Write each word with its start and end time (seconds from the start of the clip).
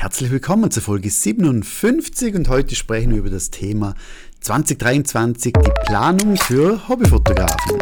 Herzlich 0.00 0.30
willkommen 0.30 0.70
zur 0.70 0.84
Folge 0.84 1.10
57 1.10 2.36
und 2.36 2.48
heute 2.48 2.76
sprechen 2.76 3.10
wir 3.10 3.18
über 3.18 3.30
das 3.30 3.50
Thema 3.50 3.96
2023, 4.38 5.52
die 5.52 5.72
Planung 5.86 6.36
für 6.36 6.88
Hobbyfotografen. 6.88 7.78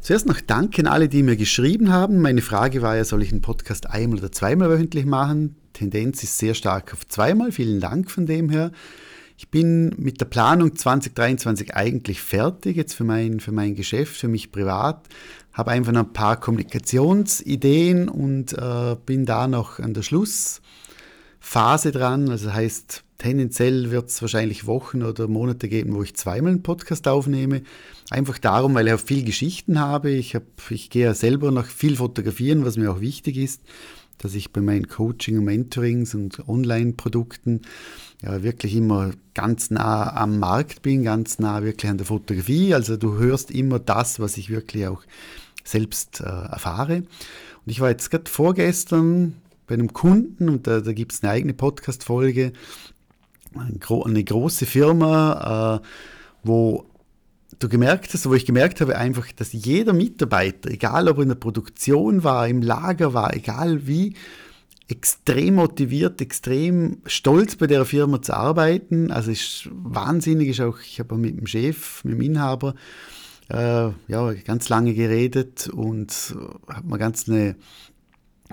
Zuerst 0.00 0.26
noch 0.26 0.40
Danke 0.40 0.82
an 0.82 0.86
alle, 0.86 1.08
die 1.08 1.24
mir 1.24 1.36
geschrieben 1.36 1.92
haben. 1.92 2.22
Meine 2.22 2.42
Frage 2.42 2.80
war 2.80 2.94
ja, 2.94 3.02
soll 3.02 3.24
ich 3.24 3.32
einen 3.32 3.42
Podcast 3.42 3.90
einmal 3.90 4.20
oder 4.20 4.30
zweimal 4.30 4.70
wöchentlich 4.70 5.04
machen? 5.04 5.56
Tendenz 5.72 6.22
ist 6.22 6.38
sehr 6.38 6.54
stark 6.54 6.92
auf 6.92 7.08
zweimal. 7.08 7.50
Vielen 7.50 7.80
Dank 7.80 8.12
von 8.12 8.24
dem 8.24 8.50
her. 8.50 8.70
Ich 9.38 9.50
bin 9.50 9.94
mit 9.98 10.20
der 10.20 10.26
Planung 10.26 10.74
2023 10.74 11.74
eigentlich 11.74 12.22
fertig, 12.22 12.76
jetzt 12.76 12.94
für 12.94 13.04
mein, 13.04 13.38
für 13.38 13.52
mein 13.52 13.74
Geschäft, 13.74 14.16
für 14.16 14.28
mich 14.28 14.50
privat. 14.50 15.06
Habe 15.52 15.72
einfach 15.72 15.92
noch 15.92 16.04
ein 16.04 16.12
paar 16.12 16.40
Kommunikationsideen 16.40 18.08
und 18.08 18.54
äh, 18.54 18.96
bin 19.04 19.26
da 19.26 19.46
noch 19.46 19.78
an 19.78 19.92
der 19.92 20.02
Schlussphase 20.02 21.92
dran. 21.92 22.30
Also 22.30 22.52
heißt, 22.52 23.04
tendenziell 23.18 23.90
wird 23.90 24.08
es 24.08 24.22
wahrscheinlich 24.22 24.66
Wochen 24.66 25.02
oder 25.02 25.28
Monate 25.28 25.68
geben, 25.68 25.94
wo 25.94 26.02
ich 26.02 26.16
zweimal 26.16 26.52
einen 26.52 26.62
Podcast 26.62 27.06
aufnehme. 27.06 27.62
Einfach 28.08 28.38
darum, 28.38 28.74
weil 28.74 28.86
ich 28.86 28.94
auch 28.94 29.00
viel 29.00 29.22
Geschichten 29.22 29.78
habe. 29.78 30.10
Ich, 30.10 30.34
hab, 30.34 30.44
ich 30.70 30.88
gehe 30.88 31.04
ja 31.04 31.14
selber 31.14 31.50
noch 31.50 31.66
viel 31.66 31.96
fotografieren, 31.96 32.64
was 32.64 32.78
mir 32.78 32.90
auch 32.90 33.00
wichtig 33.00 33.36
ist 33.36 33.60
dass 34.18 34.34
ich 34.34 34.52
bei 34.52 34.60
meinen 34.60 34.88
Coaching 34.88 35.38
und 35.38 35.44
Mentorings 35.44 36.14
und 36.14 36.48
Online-Produkten 36.48 37.62
ja 38.22 38.42
wirklich 38.42 38.74
immer 38.74 39.12
ganz 39.34 39.70
nah 39.70 40.14
am 40.14 40.38
Markt 40.38 40.82
bin, 40.82 41.02
ganz 41.02 41.38
nah 41.38 41.62
wirklich 41.62 41.90
an 41.90 41.98
der 41.98 42.06
Fotografie. 42.06 42.74
Also 42.74 42.96
du 42.96 43.18
hörst 43.18 43.50
immer 43.50 43.78
das, 43.78 44.20
was 44.20 44.36
ich 44.36 44.50
wirklich 44.50 44.86
auch 44.86 45.02
selbst 45.64 46.20
äh, 46.20 46.24
erfahre. 46.24 46.96
Und 46.96 47.06
ich 47.66 47.80
war 47.80 47.90
jetzt 47.90 48.10
gerade 48.10 48.30
vorgestern 48.30 49.34
bei 49.66 49.74
einem 49.74 49.92
Kunden 49.92 50.48
und 50.48 50.66
da, 50.66 50.80
da 50.80 50.92
gibt 50.92 51.12
es 51.12 51.22
eine 51.22 51.32
eigene 51.32 51.54
Podcast-Folge, 51.54 52.52
eine 53.54 54.24
große 54.24 54.66
Firma, 54.66 55.80
äh, 55.82 55.86
wo 56.44 56.86
du 57.58 57.68
gemerkt 57.68 58.12
hast, 58.14 58.28
wo 58.28 58.34
ich 58.34 58.46
gemerkt 58.46 58.80
habe 58.80 58.96
einfach, 58.96 59.30
dass 59.32 59.52
jeder 59.52 59.92
Mitarbeiter, 59.92 60.70
egal 60.70 61.08
ob 61.08 61.18
er 61.18 61.22
in 61.22 61.28
der 61.30 61.36
Produktion 61.36 62.24
war, 62.24 62.48
im 62.48 62.62
Lager 62.62 63.14
war, 63.14 63.34
egal 63.34 63.86
wie, 63.86 64.14
extrem 64.88 65.56
motiviert, 65.56 66.20
extrem 66.20 66.98
stolz 67.06 67.56
bei 67.56 67.66
der 67.66 67.84
Firma 67.84 68.22
zu 68.22 68.34
arbeiten. 68.34 69.10
Also 69.10 69.30
ist 69.30 69.68
wahnsinnig, 69.72 70.48
ist 70.48 70.60
auch, 70.60 70.78
ich 70.80 71.00
habe 71.00 71.16
mit 71.16 71.38
dem 71.38 71.46
Chef, 71.46 72.04
mit 72.04 72.14
dem 72.14 72.20
Inhaber, 72.20 72.74
äh, 73.48 73.90
ja, 74.08 74.32
ganz 74.44 74.68
lange 74.68 74.94
geredet 74.94 75.68
und 75.68 76.36
habe 76.68 76.88
mir 76.88 76.98
ganz 76.98 77.28
eine 77.28 77.56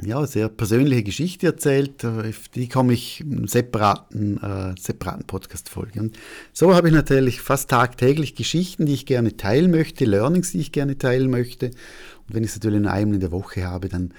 ja, 0.02 0.26
sehr 0.26 0.50
persönliche 0.50 1.04
Geschichte 1.04 1.48
erzählt. 1.48 2.04
Auf 2.04 2.48
die 2.50 2.68
komme 2.68 2.94
ich 2.94 3.22
in 3.22 3.48
separaten, 3.48 4.42
äh, 4.42 4.76
separaten 4.80 5.26
Podcast-Folge. 5.26 6.00
Und 6.00 6.18
so 6.52 6.74
habe 6.74 6.88
ich 6.88 6.94
natürlich 6.94 7.42
fast 7.42 7.70
tagtäglich 7.70 8.36
Geschichten, 8.36 8.86
die 8.86 8.94
ich 8.94 9.06
gerne 9.06 9.38
teilen 9.38 9.72
möchte, 9.72 10.06
Learnings, 10.06 10.52
die 10.52 10.60
ich 10.60 10.72
gerne 10.72 10.98
teilen 10.98 11.30
möchte. 11.30 11.68
Und 11.68 12.36
wenn 12.36 12.44
ich 12.44 12.50
es 12.50 12.56
natürlich 12.56 12.80
in 12.80 12.88
einem 12.88 13.14
in 13.14 13.20
der 13.20 13.32
Woche 13.32 13.66
habe, 13.66 13.90
dann 13.90 14.14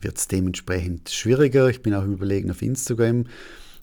wird 0.00 0.18
es 0.18 0.28
dementsprechend 0.28 1.08
schwieriger. 1.08 1.68
Ich 1.68 1.82
bin 1.82 1.94
auch 1.94 2.04
im 2.04 2.14
Überlegen 2.14 2.50
auf 2.50 2.62
Instagram 2.62 3.26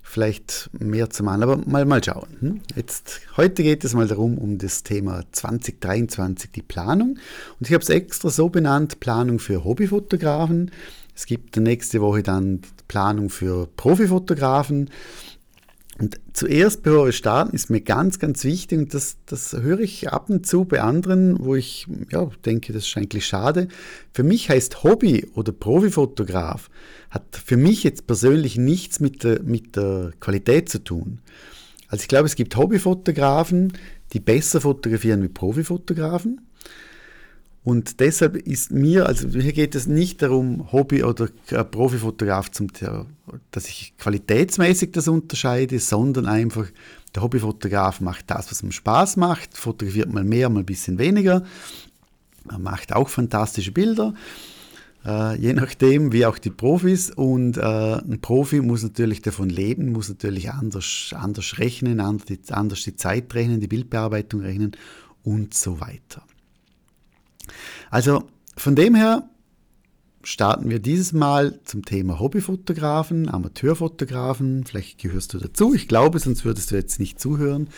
vielleicht 0.09 0.71
mehr 0.77 1.11
zu 1.11 1.23
machen, 1.23 1.43
aber 1.43 1.57
mal, 1.57 1.85
mal 1.85 2.03
schauen. 2.03 2.27
Hm? 2.39 2.61
Jetzt, 2.75 3.21
heute 3.37 3.61
geht 3.61 3.83
es 3.83 3.93
mal 3.93 4.07
darum, 4.07 4.39
um 4.39 4.57
das 4.57 4.81
Thema 4.81 5.23
2023, 5.31 6.51
die 6.51 6.63
Planung. 6.63 7.19
Und 7.59 7.67
ich 7.67 7.73
habe 7.73 7.83
es 7.83 7.89
extra 7.89 8.31
so 8.31 8.49
benannt, 8.49 8.99
Planung 8.99 9.37
für 9.37 9.63
Hobbyfotografen. 9.63 10.71
Es 11.19 11.25
gibt 11.25 11.57
nächste 11.57 11.99
Woche 11.99 12.23
dann 12.23 12.61
Planung 12.87 13.29
für 13.29 13.67
Profifotografen. 13.75 14.89
Und 15.99 16.17
zuerst, 16.31 16.81
bevor 16.81 17.07
wir 17.07 17.11
starten, 17.11 17.53
ist 17.53 17.69
mir 17.69 17.81
ganz, 17.81 18.19
ganz 18.19 18.45
wichtig, 18.45 18.79
und 18.79 18.93
das, 18.93 19.17
das 19.25 19.51
höre 19.51 19.81
ich 19.81 20.13
ab 20.13 20.29
und 20.29 20.47
zu 20.47 20.63
bei 20.63 20.79
anderen, 20.79 21.43
wo 21.43 21.55
ich 21.55 21.87
ja, 22.09 22.29
denke, 22.45 22.71
das 22.71 22.87
ist 22.87 22.95
eigentlich 22.95 23.25
schade. 23.25 23.67
Für 24.13 24.23
mich 24.23 24.49
heißt 24.49 24.85
Hobby 24.85 25.27
oder 25.35 25.51
Profifotograf, 25.51 26.69
hat 27.09 27.25
für 27.35 27.57
mich 27.57 27.83
jetzt 27.83 28.07
persönlich 28.07 28.55
nichts 28.55 29.01
mit 29.01 29.25
der, 29.25 29.43
mit 29.43 29.75
der 29.75 30.13
Qualität 30.21 30.69
zu 30.69 30.81
tun. 30.81 31.19
Also 31.89 32.03
ich 32.03 32.07
glaube, 32.07 32.27
es 32.27 32.37
gibt 32.37 32.55
Hobbyfotografen, 32.55 33.73
die 34.13 34.21
besser 34.21 34.61
fotografieren 34.61 35.21
wie 35.21 35.27
Profifotografen. 35.27 36.39
Und 37.63 37.99
deshalb 37.99 38.35
ist 38.35 38.71
mir, 38.71 39.05
also 39.05 39.27
hier 39.27 39.53
geht 39.53 39.75
es 39.75 39.85
nicht 39.85 40.21
darum, 40.21 40.71
Hobby- 40.71 41.03
oder 41.03 41.27
Profifotograf, 41.65 42.49
zum, 42.51 42.67
dass 43.51 43.67
ich 43.67 43.93
qualitätsmäßig 43.97 44.91
das 44.93 45.07
unterscheide, 45.07 45.77
sondern 45.79 46.25
einfach, 46.25 46.67
der 47.13 47.23
Hobbyfotograf 47.23 48.01
macht 48.01 48.31
das, 48.31 48.49
was 48.49 48.63
ihm 48.63 48.71
Spaß 48.71 49.17
macht, 49.17 49.57
fotografiert 49.57 50.11
mal 50.11 50.23
mehr, 50.23 50.49
mal 50.49 50.61
ein 50.61 50.65
bisschen 50.65 50.97
weniger, 50.99 51.43
er 52.49 52.59
macht 52.59 52.93
auch 52.93 53.09
fantastische 53.09 53.71
Bilder, 53.71 54.13
äh, 55.05 55.39
je 55.39 55.53
nachdem, 55.53 56.11
wie 56.11 56.25
auch 56.25 56.37
die 56.37 56.49
Profis. 56.49 57.11
Und 57.11 57.57
äh, 57.57 57.61
ein 57.61 58.19
Profi 58.21 58.61
muss 58.61 58.83
natürlich 58.83 59.21
davon 59.21 59.49
leben, 59.49 59.91
muss 59.91 60.09
natürlich 60.09 60.51
anders, 60.51 61.13
anders 61.15 61.59
rechnen, 61.59 61.99
anders 61.99 62.25
die, 62.25 62.39
anders 62.49 62.83
die 62.83 62.95
Zeit 62.95 63.33
rechnen, 63.33 63.59
die 63.59 63.67
Bildbearbeitung 63.67 64.41
rechnen 64.41 64.71
und 65.23 65.53
so 65.53 65.79
weiter. 65.79 66.23
Also 67.89 68.23
von 68.55 68.75
dem 68.75 68.95
her 68.95 69.29
starten 70.23 70.69
wir 70.69 70.79
dieses 70.79 71.13
Mal 71.13 71.59
zum 71.63 71.85
Thema 71.85 72.19
Hobbyfotografen, 72.19 73.29
Amateurfotografen. 73.29 74.65
Vielleicht 74.65 74.99
gehörst 74.99 75.33
du 75.33 75.39
dazu. 75.39 75.73
Ich 75.73 75.87
glaube, 75.87 76.19
sonst 76.19 76.45
würdest 76.45 76.71
du 76.71 76.75
jetzt 76.75 76.99
nicht 76.99 77.19
zuhören. 77.19 77.69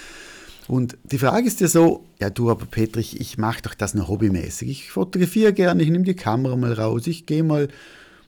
Und 0.68 0.98
die 1.04 1.18
Frage 1.18 1.48
ist 1.48 1.59
ja 1.59 1.68
so, 1.68 2.06
ja 2.20 2.30
du 2.30 2.50
aber 2.50 2.66
Petrich, 2.66 3.20
ich 3.20 3.38
mache 3.38 3.62
doch 3.64 3.74
das 3.74 3.94
nur 3.94 4.08
hobbymäßig. 4.08 4.70
Ich 4.70 4.92
fotografiere 4.92 5.54
gerne, 5.54 5.84
ich 5.84 5.90
nehme 5.90 6.06
die 6.06 6.14
Kamera 6.14 6.56
mal 6.56 6.74
raus, 6.74 7.08
ich 7.08 7.26
gehe 7.26 7.44
mal 7.44 7.68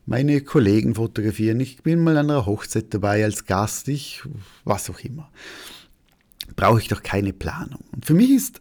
meine 0.06 0.42
Kollegen 0.42 0.96
fotografieren, 0.96 1.60
ich 1.60 1.84
bin 1.84 2.04
mal 2.04 2.18
an 2.18 2.30
einer 2.30 2.46
Hochzeit 2.46 2.94
dabei 2.94 3.24
als 3.24 3.46
Gast, 3.46 3.88
ich, 3.88 4.24
was 4.66 4.90
auch 4.90 5.00
immer. 5.00 5.30
Brauche 6.56 6.80
ich 6.80 6.88
doch 6.88 7.02
keine 7.02 7.34
Planung. 7.34 7.86
Und 7.94 8.06
für 8.06 8.14
mich 8.14 8.32
ist 8.32 8.60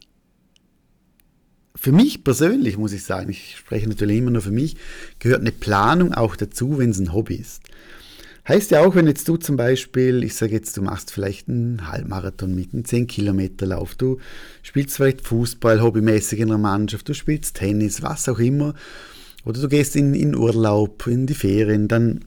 für 1.74 1.92
mich 1.92 2.22
persönlich 2.24 2.76
muss 2.76 2.92
ich 2.92 3.04
sagen, 3.04 3.30
ich 3.30 3.56
spreche 3.56 3.88
natürlich 3.88 4.18
immer 4.18 4.30
nur 4.30 4.42
für 4.42 4.50
mich, 4.50 4.76
gehört 5.18 5.40
eine 5.40 5.52
Planung 5.52 6.12
auch 6.12 6.36
dazu, 6.36 6.78
wenn 6.78 6.90
es 6.90 6.98
ein 6.98 7.12
Hobby 7.12 7.36
ist. 7.36 7.62
Heißt 8.46 8.72
ja 8.72 8.80
auch, 8.84 8.96
wenn 8.96 9.06
jetzt 9.06 9.28
du 9.28 9.36
zum 9.36 9.56
Beispiel, 9.56 10.24
ich 10.24 10.34
sage 10.34 10.52
jetzt, 10.52 10.76
du 10.76 10.82
machst 10.82 11.12
vielleicht 11.12 11.48
einen 11.48 11.88
Halbmarathon 11.88 12.54
mit, 12.54 12.74
einem 12.74 12.84
10 12.84 13.06
Kilometer 13.06 13.66
Lauf, 13.66 13.94
du 13.94 14.18
spielst 14.62 14.96
vielleicht 14.96 15.20
Fußball 15.20 15.80
hobbymäßig 15.80 16.40
in 16.40 16.48
einer 16.48 16.58
Mannschaft, 16.58 17.08
du 17.08 17.14
spielst 17.14 17.56
Tennis, 17.56 18.02
was 18.02 18.28
auch 18.28 18.40
immer, 18.40 18.74
oder 19.44 19.60
du 19.60 19.68
gehst 19.68 19.94
in, 19.94 20.14
in 20.14 20.34
Urlaub, 20.34 21.06
in 21.06 21.26
die 21.26 21.34
Ferien, 21.34 21.86
dann 21.86 22.24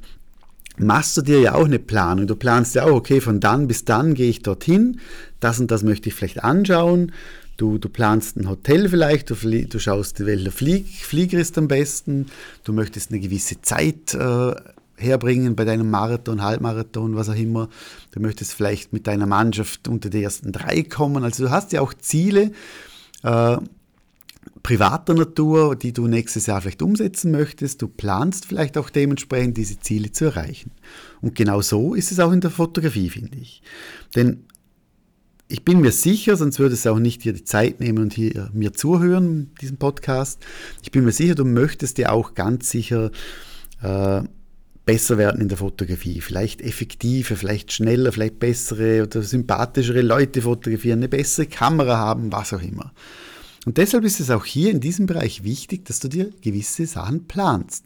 machst 0.78 1.18
du 1.18 1.22
dir 1.22 1.40
ja 1.40 1.54
auch 1.56 1.66
eine 1.66 1.80
Planung. 1.80 2.28
Du 2.28 2.36
planst 2.36 2.76
ja 2.76 2.84
auch, 2.84 2.94
okay, 2.94 3.20
von 3.20 3.42
dann 3.42 3.68
bis 3.68 3.84
dann 3.84 4.14
gehe 4.14 4.30
ich 4.30 4.42
dorthin, 4.42 5.00
das 5.42 5.60
und 5.60 5.70
das 5.70 5.84
möchte 5.84 6.10
ich 6.10 6.16
vielleicht 6.16 6.44
anschauen, 6.44 7.12
Du, 7.58 7.78
du 7.78 7.90
planst 7.90 8.38
ein 8.38 8.50
Hotel 8.50 8.90
vielleicht, 8.90 9.30
du, 9.30 9.36
du 9.36 9.80
schaust, 9.80 10.26
welcher 10.26 10.52
Flieg, 10.52 10.88
Flieger 10.88 11.40
ist 11.40 11.58
am 11.58 11.68
besten, 11.68 12.28
du 12.64 12.74
möchtest 12.74 13.12
eine 13.12 13.22
gewisse 13.22 13.62
Zeit 13.62 14.14
äh, 14.14 14.54
herbringen 14.98 15.56
bei 15.56 15.66
deinem 15.66 15.90
Marathon, 15.90 16.42
Halbmarathon, 16.42 17.16
was 17.16 17.30
auch 17.30 17.36
immer. 17.36 17.70
Du 18.12 18.20
möchtest 18.20 18.54
vielleicht 18.54 18.94
mit 18.94 19.08
deiner 19.08 19.26
Mannschaft 19.26 19.88
unter 19.88 20.10
die 20.10 20.24
ersten 20.24 20.52
drei 20.52 20.84
kommen. 20.84 21.24
Also 21.24 21.46
du 21.46 21.52
hast 21.52 21.72
ja 21.72 21.82
auch 21.82 21.94
Ziele 21.94 22.52
äh, 23.24 23.58
privater 24.64 25.14
Natur, 25.14 25.76
die 25.76 25.94
du 25.94 26.08
nächstes 26.08 26.48
Jahr 26.48 26.62
vielleicht 26.62 26.82
umsetzen 26.82 27.32
möchtest. 27.32 27.82
Du 27.82 27.88
planst 27.88 28.46
vielleicht 28.46 28.78
auch 28.78 28.90
dementsprechend 28.90 29.58
diese 29.58 29.80
Ziele 29.80 30.12
zu 30.12 30.26
erreichen. 30.26 30.72
Und 31.22 31.36
genau 31.36 31.62
so 31.62 31.94
ist 31.94 32.12
es 32.12 32.20
auch 32.20 32.32
in 32.32 32.42
der 32.42 32.52
Fotografie, 32.52 33.10
finde 33.10 33.38
ich. 33.38 33.62
Denn 34.16 34.46
ich 35.48 35.64
bin 35.64 35.80
mir 35.80 35.92
sicher, 35.92 36.38
sonst 36.38 36.60
würde 36.60 36.74
es 36.74 36.88
auch 36.88 37.00
nicht 37.00 37.22
hier 37.22 37.34
die 37.34 37.44
Zeit 37.44 37.80
nehmen 37.80 38.00
und 38.00 38.14
hier 38.14 38.50
mir 38.54 38.74
zuhören, 38.74 39.52
diesem 39.62 39.78
Podcast. 39.78 40.40
Ich 40.82 40.92
bin 40.92 41.06
mir 41.06 41.12
sicher, 41.12 41.36
du 41.36 41.46
möchtest 41.46 41.98
ja 42.00 42.12
auch 42.12 42.34
ganz 42.34 42.72
sicher 42.72 43.12
äh, 43.82 44.22
besser 44.86 45.18
werden 45.18 45.42
in 45.42 45.50
der 45.50 45.58
Fotografie. 45.58 46.22
Vielleicht 46.22 46.62
effektiver, 46.62 47.36
vielleicht 47.36 47.72
schneller, 47.72 48.12
vielleicht 48.12 48.40
bessere 48.40 49.04
oder 49.04 49.22
sympathischere 49.22 50.02
Leute 50.02 50.42
fotografieren, 50.42 51.00
eine 51.00 51.10
bessere 51.10 51.46
Kamera 51.46 51.98
haben, 51.98 52.32
was 52.32 52.54
auch 52.54 52.62
immer. 52.62 52.92
Und 53.66 53.78
deshalb 53.78 54.04
ist 54.04 54.20
es 54.20 54.30
auch 54.30 54.46
hier 54.46 54.72
in 54.72 54.80
diesem 54.80 55.06
Bereich 55.08 55.44
wichtig, 55.44 55.86
dass 55.86 56.00
du 56.00 56.08
dir 56.08 56.32
gewisse 56.42 56.86
Sachen 56.86 57.28
planst. 57.28 57.86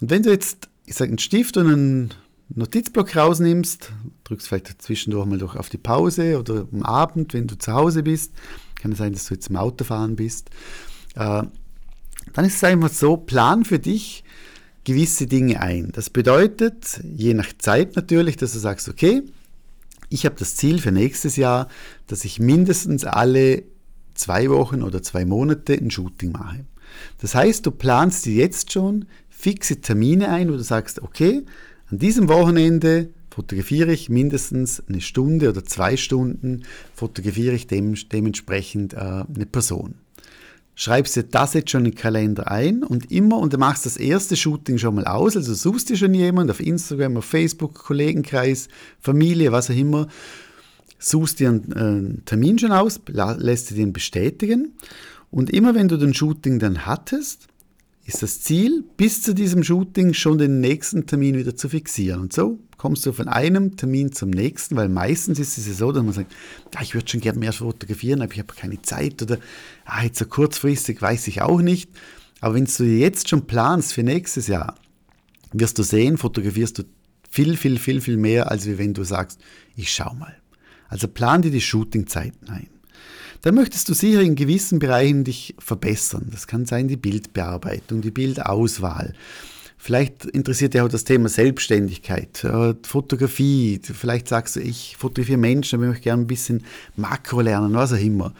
Und 0.00 0.10
wenn 0.10 0.22
du 0.22 0.30
jetzt, 0.30 0.68
ich 0.84 0.94
sage, 0.94 1.10
einen 1.10 1.18
Stift 1.18 1.56
und 1.56 1.66
einen 1.66 2.14
Notizblock 2.48 3.16
rausnimmst, 3.16 3.92
drückst 4.24 4.48
vielleicht 4.48 4.80
zwischendurch 4.80 5.26
mal 5.26 5.38
durch 5.38 5.56
auf 5.56 5.68
die 5.68 5.78
Pause 5.78 6.38
oder 6.38 6.66
am 6.72 6.82
Abend, 6.82 7.34
wenn 7.34 7.46
du 7.46 7.58
zu 7.58 7.72
Hause 7.72 8.02
bist, 8.02 8.32
kann 8.80 8.92
es 8.92 8.98
sein, 8.98 9.12
dass 9.12 9.26
du 9.26 9.34
jetzt 9.34 9.48
im 9.50 9.56
Autofahren 9.56 10.16
bist, 10.16 10.50
äh, 11.16 11.42
dann 12.32 12.44
ist 12.44 12.56
es 12.56 12.64
einfach 12.64 12.90
so, 12.90 13.16
plan 13.16 13.64
für 13.64 13.78
dich 13.78 14.24
gewisse 14.84 15.26
Dinge 15.26 15.60
ein. 15.60 15.90
Das 15.92 16.10
bedeutet, 16.10 17.00
je 17.02 17.34
nach 17.34 17.52
Zeit 17.58 17.96
natürlich, 17.96 18.36
dass 18.36 18.52
du 18.52 18.58
sagst, 18.58 18.88
okay, 18.88 19.22
ich 20.08 20.24
habe 20.24 20.36
das 20.38 20.54
Ziel 20.54 20.78
für 20.78 20.92
nächstes 20.92 21.36
Jahr, 21.36 21.68
dass 22.06 22.24
ich 22.24 22.38
mindestens 22.38 23.04
alle 23.04 23.64
zwei 24.14 24.48
Wochen 24.50 24.82
oder 24.82 25.02
zwei 25.02 25.24
Monate 25.24 25.74
ein 25.74 25.90
Shooting 25.90 26.32
mache. 26.32 26.64
Das 27.18 27.34
heißt, 27.34 27.66
du 27.66 27.72
planst 27.72 28.24
dir 28.26 28.34
jetzt 28.34 28.72
schon 28.72 29.06
fixe 29.28 29.80
Termine 29.80 30.28
ein, 30.28 30.48
wo 30.48 30.52
du 30.52 30.62
sagst, 30.62 31.02
okay, 31.02 31.44
an 31.90 31.98
diesem 31.98 32.28
Wochenende 32.28 33.10
fotografiere 33.30 33.92
ich 33.92 34.08
mindestens 34.08 34.82
eine 34.88 35.00
Stunde 35.00 35.50
oder 35.50 35.64
zwei 35.64 35.96
Stunden, 35.96 36.62
fotografiere 36.94 37.54
ich 37.54 37.66
dem, 37.66 37.94
dementsprechend 38.10 38.94
äh, 38.94 38.96
eine 38.96 39.46
Person. 39.50 39.96
Schreibst 40.74 41.16
dir 41.16 41.22
das 41.22 41.54
jetzt 41.54 41.70
schon 41.70 41.84
in 41.84 41.92
den 41.92 41.96
Kalender 41.96 42.50
ein 42.50 42.82
und 42.82 43.10
immer, 43.10 43.38
und 43.38 43.52
du 43.52 43.58
machst 43.58 43.86
das 43.86 43.96
erste 43.96 44.36
Shooting 44.36 44.78
schon 44.78 44.94
mal 44.94 45.04
aus, 45.04 45.36
also 45.36 45.54
suchst 45.54 45.90
dir 45.90 45.96
schon 45.96 46.14
jemand 46.14 46.50
auf 46.50 46.60
Instagram, 46.60 47.18
auf 47.18 47.24
Facebook, 47.24 47.74
Kollegenkreis, 47.74 48.68
Familie, 49.00 49.52
was 49.52 49.70
auch 49.70 49.76
immer, 49.76 50.08
suchst 50.98 51.40
dir 51.40 51.50
einen, 51.50 51.72
einen 51.72 52.24
Termin 52.24 52.58
schon 52.58 52.72
aus, 52.72 53.00
lässt 53.06 53.70
dir 53.70 53.76
den 53.76 53.92
bestätigen 53.92 54.72
und 55.30 55.50
immer 55.50 55.74
wenn 55.74 55.88
du 55.88 55.96
den 55.98 56.14
Shooting 56.14 56.58
dann 56.58 56.86
hattest, 56.86 57.48
ist 58.06 58.22
das 58.22 58.40
Ziel, 58.40 58.84
bis 58.96 59.22
zu 59.22 59.34
diesem 59.34 59.64
Shooting 59.64 60.14
schon 60.14 60.38
den 60.38 60.60
nächsten 60.60 61.06
Termin 61.06 61.36
wieder 61.36 61.56
zu 61.56 61.68
fixieren. 61.68 62.20
Und 62.20 62.32
so 62.32 62.60
kommst 62.76 63.04
du 63.04 63.12
von 63.12 63.26
einem 63.26 63.76
Termin 63.76 64.12
zum 64.12 64.30
nächsten, 64.30 64.76
weil 64.76 64.88
meistens 64.88 65.40
ist 65.40 65.58
es 65.58 65.66
ja 65.66 65.74
so, 65.74 65.90
dass 65.90 66.04
man 66.04 66.12
sagt, 66.12 66.32
ah, 66.76 66.82
ich 66.82 66.94
würde 66.94 67.08
schon 67.08 67.20
gerne 67.20 67.40
mehr 67.40 67.52
fotografieren, 67.52 68.22
aber 68.22 68.32
ich 68.32 68.38
habe 68.38 68.54
keine 68.54 68.80
Zeit 68.82 69.22
oder 69.22 69.38
ah, 69.84 70.04
jetzt 70.04 70.20
so 70.20 70.24
kurzfristig 70.24 71.02
weiß 71.02 71.26
ich 71.26 71.42
auch 71.42 71.60
nicht. 71.60 71.90
Aber 72.40 72.54
wenn 72.54 72.66
du 72.66 72.84
jetzt 72.84 73.28
schon 73.28 73.48
planst 73.48 73.92
für 73.92 74.04
nächstes 74.04 74.46
Jahr, 74.46 74.76
wirst 75.52 75.78
du 75.78 75.82
sehen, 75.82 76.16
fotografierst 76.16 76.78
du 76.78 76.84
viel, 77.28 77.56
viel, 77.56 77.76
viel, 77.76 78.00
viel 78.00 78.18
mehr, 78.18 78.52
als 78.52 78.66
wenn 78.78 78.94
du 78.94 79.02
sagst, 79.02 79.40
ich 79.74 79.90
schau 79.90 80.14
mal. 80.14 80.36
Also 80.88 81.08
plan 81.08 81.42
dir 81.42 81.50
die 81.50 81.60
Shootingzeiten 81.60 82.48
ein 82.50 82.68
dann 83.46 83.54
möchtest 83.54 83.88
du 83.88 83.94
sicher 83.94 84.22
in 84.22 84.34
gewissen 84.34 84.80
Bereichen 84.80 85.22
dich 85.22 85.54
verbessern. 85.60 86.26
Das 86.32 86.48
kann 86.48 86.66
sein 86.66 86.88
die 86.88 86.96
Bildbearbeitung, 86.96 88.00
die 88.00 88.10
Bildauswahl. 88.10 89.12
Vielleicht 89.78 90.24
interessiert 90.24 90.74
dich 90.74 90.80
auch 90.80 90.88
das 90.88 91.04
Thema 91.04 91.28
Selbstständigkeit, 91.28 92.42
äh, 92.42 92.74
Fotografie. 92.82 93.80
Vielleicht 93.84 94.26
sagst 94.26 94.56
du, 94.56 94.60
ich 94.60 94.96
fotografiere 94.98 95.38
Menschen, 95.38 95.76
aber 95.76 95.84
ich 95.84 95.90
möchte 95.90 96.02
gerne 96.02 96.24
ein 96.24 96.26
bisschen 96.26 96.64
Makro 96.96 97.40
lernen, 97.40 97.72
was 97.74 97.92
auch 97.92 98.00
immer. 98.00 98.34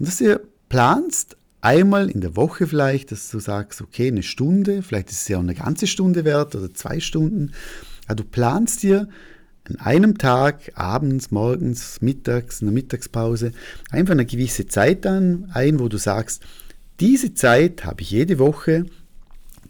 Und 0.00 0.08
dass 0.08 0.16
du 0.16 0.40
planst, 0.68 1.36
einmal 1.60 2.10
in 2.10 2.20
der 2.20 2.34
Woche 2.34 2.66
vielleicht, 2.66 3.12
dass 3.12 3.30
du 3.30 3.38
sagst, 3.38 3.80
okay, 3.80 4.08
eine 4.08 4.24
Stunde, 4.24 4.82
vielleicht 4.82 5.10
ist 5.10 5.20
es 5.20 5.28
ja 5.28 5.36
auch 5.36 5.42
eine 5.42 5.54
ganze 5.54 5.86
Stunde 5.86 6.24
wert 6.24 6.56
oder 6.56 6.74
zwei 6.74 6.98
Stunden. 6.98 7.52
Aber 8.08 8.16
du 8.16 8.24
planst 8.24 8.82
dir 8.82 9.08
an 9.68 9.76
einem 9.80 10.18
Tag, 10.18 10.72
abends, 10.74 11.30
morgens, 11.30 12.00
mittags, 12.00 12.60
in 12.60 12.68
der 12.68 12.74
Mittagspause, 12.74 13.52
einfach 13.90 14.12
eine 14.12 14.26
gewisse 14.26 14.66
Zeit 14.66 15.06
an, 15.06 15.50
ein, 15.52 15.78
wo 15.78 15.88
du 15.88 15.98
sagst, 15.98 16.42
diese 17.00 17.34
Zeit 17.34 17.84
habe 17.84 18.02
ich 18.02 18.10
jede 18.10 18.38
Woche 18.38 18.86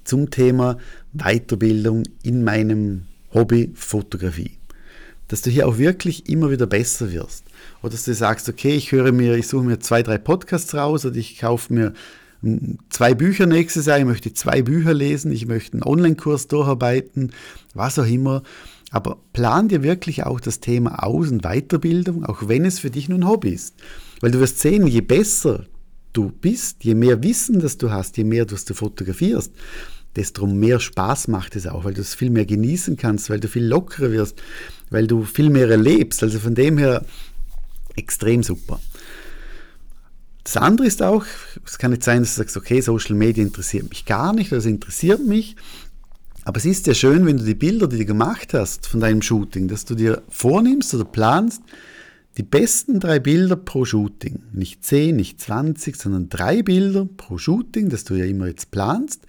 zum 0.05 0.31
Thema 0.31 0.79
Weiterbildung 1.13 2.05
in 2.23 2.45
meinem 2.45 3.03
Hobby 3.35 3.71
Fotografie. 3.75 4.53
Dass 5.27 5.43
du 5.43 5.51
hier 5.51 5.69
auch 5.69 5.77
wirklich 5.77 6.29
immer 6.31 6.51
wieder 6.51 6.67
besser 6.67 7.13
wirst. 7.13 7.45
Oder 7.83 7.93
dass 7.93 8.05
du 8.05 8.15
sagst, 8.15 8.49
okay, 8.49 8.75
ich 8.75 8.93
höre 8.93 9.13
mir, 9.13 9.37
ich 9.37 9.47
suche 9.47 9.65
mir 9.65 9.79
zwei, 9.79 10.03
drei 10.03 10.17
Podcasts 10.17 10.75
raus 10.75 11.05
oder 11.05 11.17
ich 11.17 11.39
kaufe 11.39 11.75
mir 11.75 11.93
zwei 12.91 13.15
Bücher 13.15 13.47
nächstes 13.47 13.87
Jahr, 13.87 13.99
ich 13.99 14.05
möchte 14.05 14.33
zwei 14.33 14.63
Bücher 14.63 14.95
lesen, 14.95 15.33
ich 15.33 15.47
möchte 15.47 15.75
einen 15.75 15.83
Online-Kurs 15.83 16.49
durcharbeiten, 16.49 17.33
was 17.75 17.99
auch 17.99 18.07
immer. 18.07 18.43
Aber 18.91 19.19
plan 19.33 19.69
dir 19.69 19.83
wirklich 19.83 20.25
auch 20.25 20.41
das 20.41 20.61
Thema 20.61 21.03
Aus- 21.05 21.31
und 21.31 21.43
Weiterbildung, 21.43 22.25
auch 22.25 22.49
wenn 22.49 22.65
es 22.65 22.79
für 22.79 22.91
dich 22.91 23.09
nur 23.09 23.19
ein 23.19 23.29
Hobby 23.29 23.51
ist. 23.51 23.75
Weil 24.21 24.31
du 24.31 24.41
wirst 24.41 24.61
sehen, 24.61 24.87
je 24.87 25.01
besser 25.01 25.67
du 26.13 26.31
bist, 26.31 26.85
je 26.85 26.95
mehr 26.95 27.23
Wissen 27.23 27.61
das 27.61 27.77
du 27.77 27.91
hast, 27.91 28.17
je 28.17 28.25
mehr 28.25 28.47
du 28.47 28.57
fotografierst, 28.57 29.53
desto 30.17 30.47
mehr 30.47 30.81
Spaß 30.81 31.29
macht 31.29 31.55
es 31.55 31.67
auch, 31.67 31.85
weil 31.85 31.95
du 31.95 32.01
es 32.01 32.15
viel 32.15 32.31
mehr 32.31 32.47
genießen 32.47 32.97
kannst, 32.97 33.31
weil 33.31 33.41
du 33.41 33.49
viel 33.49 33.67
lockerer 33.67 34.11
wirst, 34.11 34.41
weil 34.91 35.07
du 35.07 35.25
viel 35.25 35.51
mehr 35.51 35.69
erlebst. 35.69 36.23
Also 36.23 36.39
von 36.39 36.55
dem 36.55 36.79
her 36.79 37.05
extrem 37.95 38.43
super. 38.43 38.81
Das 40.49 40.57
andere 40.57 40.87
ist 40.87 41.03
auch, 41.03 41.27
es 41.67 41.77
kann 41.77 41.91
nicht 41.91 42.03
sein, 42.03 42.21
dass 42.23 42.37
du 42.37 42.39
sagst, 42.39 42.57
okay, 42.57 42.81
Social 42.81 43.15
Media 43.15 43.45
interessiert 43.45 43.91
mich 43.91 44.07
gar 44.07 44.33
nicht, 44.33 44.51
das 44.51 44.65
interessiert 44.65 45.23
mich, 45.23 45.57
aber 46.45 46.57
es 46.57 46.65
ist 46.65 46.87
ja 46.87 46.95
schön, 46.95 47.27
wenn 47.27 47.37
du 47.37 47.45
die 47.45 47.55
Bilder, 47.55 47.87
die 47.87 47.99
du 47.99 48.07
gemacht 48.07 48.55
hast 48.55 48.87
von 48.87 49.01
deinem 49.01 49.21
Shooting, 49.21 49.69
dass 49.69 49.85
du 49.85 49.95
dir 49.95 50.23
vornimmst 50.31 50.95
oder 50.95 51.05
planst, 51.05 51.63
die 52.39 52.43
besten 52.43 52.99
drei 52.99 53.19
Bilder 53.19 53.57
pro 53.57 53.85
Shooting. 53.85 54.45
Nicht 54.55 54.87
10, 54.87 55.17
nicht 55.17 55.39
20, 55.39 55.97
sondern 55.97 56.31
drei 56.31 56.63
Bilder 56.63 57.05
pro 57.05 57.37
Shooting, 57.37 57.91
das 57.91 58.05
du 58.05 58.15
ja 58.15 58.25
immer 58.25 58.47
jetzt 58.47 58.71
planst. 58.71 59.27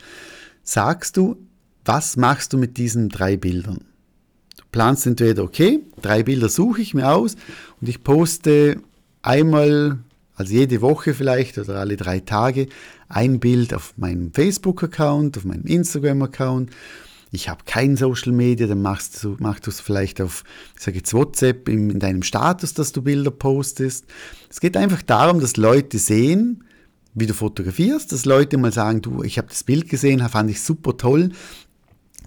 Sagst 0.63 1.17
du, 1.17 1.35
was 1.83 2.15
machst 2.15 2.53
du 2.53 2.57
mit 2.57 2.77
diesen 2.77 3.09
drei 3.09 3.35
Bildern? 3.35 3.79
Du 4.55 4.63
planst 4.71 5.05
entweder, 5.05 5.43
okay, 5.43 5.81
drei 6.01 6.23
Bilder 6.23 6.47
suche 6.47 6.81
ich 6.81 6.93
mir 6.93 7.11
aus 7.11 7.35
und 7.81 7.89
ich 7.89 8.05
poste 8.05 8.77
einmal, 9.21 9.99
also 10.39 10.53
jede 10.53 10.81
Woche 10.81 11.13
vielleicht 11.13 11.57
oder 11.57 11.75
alle 11.75 11.97
drei 11.97 12.19
Tage, 12.19 12.67
ein 13.07 13.39
Bild 13.39 13.73
auf 13.73 13.93
meinem 13.97 14.33
Facebook-Account, 14.33 15.37
auf 15.37 15.45
meinem 15.45 15.65
Instagram-Account 15.65 16.71
ich 17.31 17.47
habe 17.47 17.63
kein 17.65 17.95
Social 17.95 18.31
Media, 18.31 18.65
dann 18.67 18.81
machst 18.81 19.23
du, 19.23 19.35
machst 19.39 19.67
es 19.67 19.79
vielleicht 19.79 20.19
auf, 20.19 20.43
ich 20.75 20.83
sage 20.83 20.97
jetzt 20.97 21.13
WhatsApp, 21.13 21.69
in, 21.69 21.89
in 21.91 21.99
deinem 21.99 22.23
Status, 22.23 22.73
dass 22.73 22.91
du 22.91 23.01
Bilder 23.01 23.31
postest. 23.31 24.05
Es 24.49 24.59
geht 24.59 24.75
einfach 24.75 25.03
darum, 25.03 25.39
dass 25.39 25.57
Leute 25.57 25.99
sehen, 25.99 26.63
wie 27.13 27.27
du 27.27 27.33
fotografierst, 27.33 28.11
dass 28.11 28.25
Leute 28.25 28.57
mal 28.57 28.71
sagen, 28.71 29.01
du, 29.01 29.23
ich 29.23 29.37
habe 29.37 29.49
das 29.49 29.63
Bild 29.63 29.89
gesehen, 29.89 30.27
fand 30.27 30.49
ich 30.49 30.61
super 30.61 30.97
toll, 30.97 31.29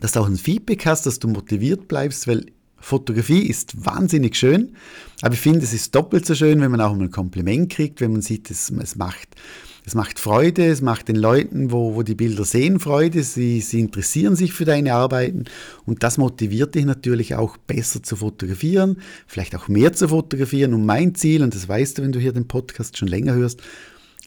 dass 0.01 0.13
du 0.13 0.21
auch 0.21 0.29
ein 0.29 0.37
Feedback 0.37 0.87
hast, 0.87 1.07
dass 1.07 1.19
du 1.19 1.29
motiviert 1.29 1.89
bleibst, 1.89 2.29
weil 2.29 2.47
Fotografie 2.83 3.47
ist 3.47 3.85
wahnsinnig 3.87 4.37
schön, 4.37 4.77
aber 5.23 5.35
ich 5.35 5.41
finde, 5.41 5.61
es 5.61 5.73
ist 5.73 5.95
doppelt 5.95 6.27
so 6.27 6.35
schön, 6.35 6.61
wenn 6.61 6.71
man 6.71 6.81
auch 6.81 6.95
mal 6.95 7.05
ein 7.05 7.11
Kompliment 7.11 7.71
kriegt, 7.71 8.01
wenn 8.01 8.13
man 8.13 8.23
sieht, 8.23 8.51
es, 8.51 8.71
es 8.71 8.97
macht 8.97 9.37
es 9.85 9.95
macht 9.97 10.21
Freude, 10.21 10.67
es 10.67 10.81
macht 10.81 11.09
den 11.09 11.17
Leuten, 11.17 11.73
wo, 11.73 11.97
wo 11.97 12.03
die 12.03 12.15
Bilder 12.15 12.45
sehen, 12.45 12.79
Freude, 12.79 13.25
sie, 13.25 13.61
sie 13.61 13.81
interessieren 13.81 14.37
sich 14.37 14.53
für 14.53 14.65
deine 14.65 14.95
Arbeiten 14.95 15.45
und 15.85 16.05
das 16.05 16.19
motiviert 16.19 16.77
dich 16.77 16.85
natürlich 16.85 17.35
auch 17.35 17.57
besser 17.57 18.01
zu 18.03 18.17
fotografieren, 18.17 18.99
vielleicht 19.27 19.57
auch 19.57 19.67
mehr 19.67 19.93
zu 19.93 20.09
fotografieren 20.09 20.73
und 20.75 20.87
mein 20.87 21.17
Ziel, 21.17 21.43
und 21.43 21.55
das 21.55 21.69
weißt 21.69 21.99
du, 21.99 22.03
wenn 22.03 22.13
du 22.13 22.21
hier 22.21 22.33
den 22.33 22.47
Podcast 22.47 22.97
schon 22.97 23.09
länger 23.09 23.35
hörst, 23.35 23.61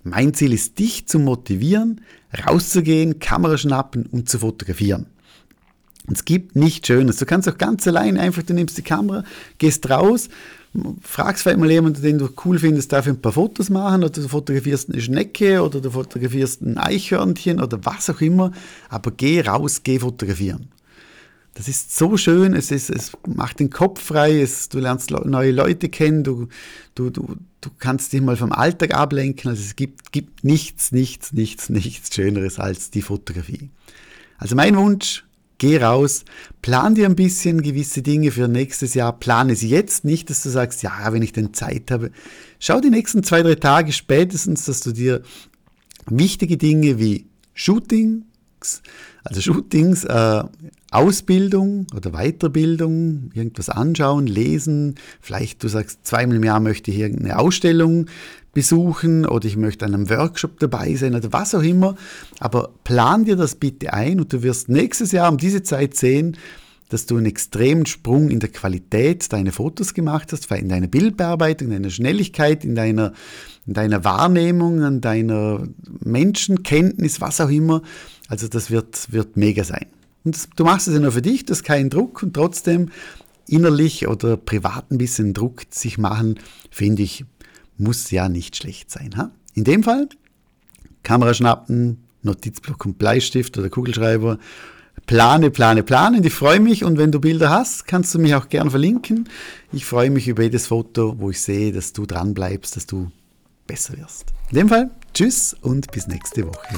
mein 0.04 0.34
Ziel 0.34 0.52
ist, 0.52 0.78
dich 0.78 1.08
zu 1.08 1.20
motivieren, 1.20 2.02
rauszugehen, 2.46 3.20
Kamera 3.20 3.58
schnappen 3.58 4.06
und 4.08 4.28
zu 4.28 4.40
fotografieren. 4.40 5.08
Es 6.12 6.26
gibt 6.26 6.56
nichts 6.56 6.88
Schönes. 6.88 7.18
Du 7.18 7.26
kannst 7.26 7.50
auch 7.50 7.58
ganz 7.58 7.88
allein 7.88 8.18
einfach, 8.18 8.44
du 8.44 8.54
nimmst 8.54 8.78
die 8.78 8.84
Kamera, 8.84 9.24
gehst 9.58 9.90
raus, 9.90 10.30
fragst 11.02 11.44
vielleicht 11.44 11.60
mal 11.60 11.72
jemanden, 11.72 12.02
den 12.02 12.18
du 12.18 12.30
cool 12.46 12.60
findest, 12.60 12.92
darf 12.92 13.08
ich 13.08 13.14
ein 13.14 13.22
paar 13.22 13.32
Fotos 13.32 13.70
machen 13.70 14.04
oder 14.04 14.22
du 14.22 14.28
fotografierst 14.28 14.92
eine 14.92 15.02
Schnecke 15.02 15.64
oder 15.64 15.82
du 15.82 15.90
fotografierst 15.90 16.62
ein 16.62 16.78
Eichhörnchen 16.78 17.62
oder 17.62 17.84
was 17.86 18.10
auch 18.10 18.22
immer, 18.22 18.52
aber 18.90 19.12
geh 19.12 19.42
raus, 19.42 19.82
geh 19.84 20.00
fotografieren. 20.00 20.70
Das 21.56 21.70
ist 21.70 21.96
so 21.96 22.18
schön, 22.18 22.54
es, 22.54 22.70
ist, 22.70 22.90
es 22.90 23.14
macht 23.26 23.62
den 23.62 23.70
Kopf 23.70 24.02
frei, 24.02 24.42
es, 24.42 24.68
du 24.68 24.80
lernst 24.80 25.12
neue 25.12 25.52
Leute 25.52 25.88
kennen, 25.88 26.26
du, 26.26 26.50
du, 26.96 27.10
du, 27.10 27.38
du 27.62 27.70
kannst 27.80 28.12
dich 28.12 28.22
mal 28.22 28.36
vom 28.36 28.52
Alltag 28.52 28.94
ablenken. 28.94 29.50
Also 29.50 29.64
es 29.64 29.78
gibt, 29.78 30.12
gibt 30.12 30.44
nichts, 30.44 30.92
nichts, 30.92 31.32
nichts, 31.32 31.70
nichts 31.70 32.14
Schöneres 32.14 32.60
als 32.60 32.92
die 32.92 33.02
Fotografie. 33.02 33.70
Also 34.38 34.58
mein 34.58 34.76
Wunsch, 34.76 35.25
Geh 35.58 35.78
raus, 35.78 36.26
plan 36.62 36.96
dir 36.96 37.06
ein 37.06 37.16
bisschen 37.16 37.62
gewisse 37.62 38.02
Dinge 38.02 38.32
für 38.32 38.48
nächstes 38.50 38.94
Jahr, 38.94 39.18
plane 39.18 39.56
sie 39.56 39.70
jetzt 39.70 40.04
nicht, 40.04 40.30
dass 40.30 40.44
du 40.44 40.50
sagst, 40.50 40.84
ja, 40.84 41.14
wenn 41.14 41.22
ich 41.22 41.32
denn 41.32 41.54
Zeit 41.54 41.92
habe. 41.92 42.12
Schau 42.60 42.82
die 42.82 42.90
nächsten 42.90 43.24
zwei, 43.24 43.42
drei 43.42 43.56
Tage 43.56 43.94
spätestens, 43.94 44.66
dass 44.66 44.82
du 44.82 44.92
dir 44.92 45.22
wichtige 46.08 46.58
Dinge 46.58 47.00
wie 47.00 47.28
Shootings, 47.54 48.82
also 49.24 49.40
Shootings, 49.40 50.04
äh, 50.04 50.44
Ausbildung 50.92 51.88
oder 51.96 52.12
Weiterbildung, 52.12 53.32
irgendwas 53.34 53.70
anschauen, 53.70 54.28
lesen. 54.28 54.96
Vielleicht 55.20 55.64
du 55.64 55.68
sagst, 55.68 56.06
zweimal 56.06 56.38
im 56.38 56.44
Jahr 56.44 56.60
möchte 56.60 56.92
ich 56.92 57.00
irgendeine 57.00 57.40
Ausstellung 57.40 58.08
besuchen 58.56 59.28
oder 59.28 59.46
ich 59.46 59.58
möchte 59.58 59.86
an 59.86 59.94
einem 59.94 60.10
Workshop 60.10 60.60
dabei 60.60 60.96
sein 60.96 61.14
oder 61.14 61.32
was 61.32 61.54
auch 61.54 61.62
immer. 61.62 61.96
Aber 62.40 62.72
plan 62.84 63.26
dir 63.26 63.36
das 63.36 63.54
bitte 63.54 63.94
ein 63.94 64.20
und 64.20 64.34
du 64.34 64.42
wirst 64.42 64.70
nächstes 64.70 65.12
Jahr 65.12 65.30
um 65.32 65.38
diese 65.38 65.62
Zeit 65.62 65.96
sehen, 65.96 66.38
dass 66.90 67.06
du 67.06 67.18
einen 67.18 67.26
extremen 67.26 67.86
Sprung 67.86 68.30
in 68.30 68.40
der 68.40 68.50
Qualität 68.50 69.32
deiner 69.34 69.52
Fotos 69.52 69.94
gemacht 69.94 70.32
hast, 70.32 70.50
in 70.52 70.70
deiner 70.70 70.88
Bildbearbeitung, 70.88 71.68
in 71.68 71.74
deiner 71.74 71.90
Schnelligkeit, 71.90 72.64
in 72.64 72.76
deiner, 72.76 73.14
in 73.68 73.74
deiner 73.74 74.04
Wahrnehmung, 74.04 74.82
in 74.82 75.02
deiner 75.02 75.68
Menschenkenntnis, 76.00 77.22
was 77.22 77.42
auch 77.42 77.50
immer. 77.50 77.82
Also 78.30 78.48
das 78.48 78.72
wird, 78.72 79.12
wird 79.12 79.36
mega 79.36 79.64
sein. 79.64 79.88
Und 80.24 80.36
das, 80.36 80.48
du 80.56 80.64
machst 80.64 80.88
es 80.88 80.94
ja 80.94 81.00
nur 81.00 81.12
für 81.12 81.22
dich, 81.22 81.46
das 81.46 81.60
ist 81.60 81.64
kein 81.64 81.90
Druck 81.90 82.24
und 82.24 82.34
trotzdem 82.34 82.90
innerlich 83.48 84.08
oder 84.08 84.38
privat 84.38 84.92
ein 84.92 84.98
bisschen 84.98 85.34
Druck 85.34 85.64
sich 85.70 85.98
machen, 85.98 86.40
finde 86.72 87.04
ich, 87.04 87.26
muss 87.78 88.12
ja 88.12 88.30
nicht 88.30 88.56
schlecht 88.56 88.92
sein. 88.92 89.16
Ha? 89.18 89.32
In 89.54 89.64
dem 89.64 89.84
Fall 89.84 90.10
Kamera 91.06 91.34
schnappen, 91.34 92.04
Notizblock 92.24 92.86
und 92.86 92.98
Bleistift 92.98 93.58
oder 93.58 93.70
Kugelschreiber. 93.70 94.40
Plane, 95.06 95.52
plane, 95.52 95.84
plane. 95.84 96.20
Ich 96.26 96.34
freue 96.34 96.60
mich. 96.60 96.84
Und 96.84 96.98
wenn 96.98 97.12
du 97.12 97.22
Bilder 97.22 97.50
hast, 97.50 97.86
kannst 97.86 98.14
du 98.16 98.20
mich 98.20 98.34
auch 98.36 98.50
gern 98.50 98.72
verlinken. 98.72 99.30
Ich 99.72 99.86
freue 99.86 100.10
mich 100.10 100.28
über 100.28 100.44
jedes 100.44 100.68
Foto, 100.68 101.16
wo 101.20 101.30
ich 101.30 101.42
sehe, 101.42 101.72
dass 101.72 101.94
du 101.94 102.06
dran 102.06 102.34
bleibst, 102.34 102.76
dass 102.76 102.88
du 102.88 103.12
besser 103.68 103.98
wirst. 103.98 104.34
In 104.50 104.58
dem 104.58 104.70
Fall, 104.70 104.90
tschüss 105.14 105.56
und 105.62 105.92
bis 105.92 106.08
nächste 106.08 106.48
Woche. 106.48 106.76